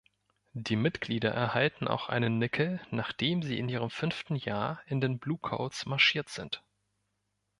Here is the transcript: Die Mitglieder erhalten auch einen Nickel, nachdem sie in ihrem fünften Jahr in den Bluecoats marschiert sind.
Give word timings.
Die 0.53 0.77
Mitglieder 0.77 1.29
erhalten 1.29 1.87
auch 1.87 2.09
einen 2.09 2.39
Nickel, 2.39 2.79
nachdem 2.89 3.43
sie 3.43 3.59
in 3.59 3.69
ihrem 3.69 3.91
fünften 3.91 4.35
Jahr 4.35 4.81
in 4.87 4.99
den 4.99 5.19
Bluecoats 5.19 5.85
marschiert 5.85 6.27
sind. 6.29 6.63